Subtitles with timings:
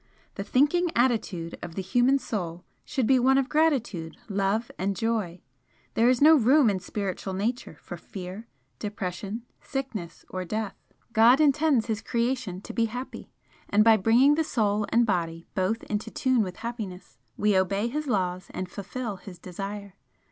[0.33, 5.41] The thinking attitude of the human Soul should be one of gratitude, love and joy.
[5.93, 8.47] There is no room in Spiritual Nature for fear,
[8.79, 10.73] depression, sickness or death.
[11.13, 13.29] God intends His creation to be happy,
[13.69, 18.07] and by bringing the Soul and Body both into tune with happiness we obey His
[18.07, 19.93] laws and fulfil His desire.